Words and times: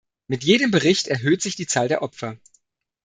Mit 0.25 0.43
jedem 0.43 0.71
Bericht 0.71 1.07
erhöht 1.07 1.43
sich 1.43 1.55
die 1.55 1.67
Zahl 1.67 1.87
der 1.87 2.01
Opfer. 2.01 2.39